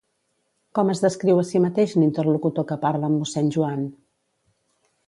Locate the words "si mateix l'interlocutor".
1.49-2.69